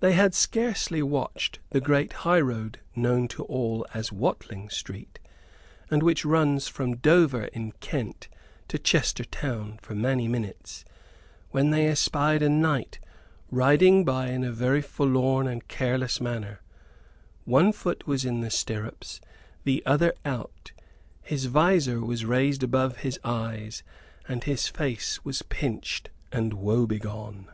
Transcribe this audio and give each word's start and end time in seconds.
They 0.00 0.12
had 0.14 0.34
scarcely 0.34 1.02
watched 1.02 1.58
the 1.72 1.80
great 1.82 2.14
highroad 2.24 2.80
known 2.96 3.28
to 3.28 3.44
all 3.44 3.86
as 3.92 4.10
Watling 4.10 4.70
Street 4.70 5.18
(and 5.90 6.02
which 6.02 6.24
runs 6.24 6.68
from 6.68 6.96
Dover 6.96 7.44
in 7.52 7.72
Kent 7.72 8.28
to 8.68 8.78
Chester 8.78 9.24
town) 9.26 9.78
for 9.82 9.94
many 9.94 10.26
minutes, 10.26 10.86
when 11.50 11.68
they 11.68 11.86
espied 11.86 12.40
a 12.42 12.48
knight 12.48 12.98
riding 13.50 14.06
by 14.06 14.28
in 14.28 14.42
a 14.42 14.52
very 14.52 14.80
forlorn 14.80 15.46
and 15.46 15.68
careless 15.68 16.18
manner. 16.18 16.62
One 17.44 17.70
foot 17.74 18.06
was 18.06 18.24
in 18.24 18.40
the 18.40 18.48
stirrups, 18.50 19.20
the 19.64 19.82
other 19.84 20.14
out; 20.24 20.72
his 21.20 21.44
visor 21.44 22.00
was 22.02 22.24
raised 22.24 22.62
above 22.62 22.96
his 23.00 23.20
eyes, 23.22 23.82
and 24.26 24.44
his 24.44 24.66
face 24.66 25.22
was 25.26 25.42
pinched 25.42 26.08
and 26.32 26.54
woebegone. 26.54 27.50